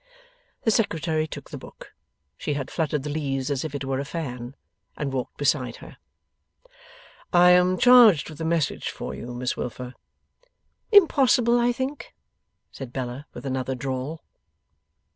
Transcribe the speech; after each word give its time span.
The 0.63 0.71
Secretary 0.71 1.27
took 1.27 1.51
the 1.51 1.59
book 1.59 1.93
she 2.35 2.55
had 2.55 2.71
fluttered 2.71 3.03
the 3.03 3.09
leaves 3.11 3.51
as 3.51 3.63
if 3.63 3.75
it 3.75 3.85
were 3.85 3.99
a 3.99 4.03
fan 4.03 4.55
and 4.97 5.13
walked 5.13 5.37
beside 5.37 5.75
her. 5.75 5.97
'I 7.31 7.49
am 7.51 7.77
charged 7.77 8.27
with 8.27 8.41
a 8.41 8.43
message 8.43 8.89
for 8.89 9.13
you, 9.13 9.35
Miss 9.35 9.55
Wilfer.' 9.55 9.93
'Impossible, 10.91 11.59
I 11.59 11.71
think!' 11.71 12.15
said 12.71 12.91
Bella, 12.91 13.27
with 13.35 13.45
another 13.45 13.75
drawl. 13.75 14.23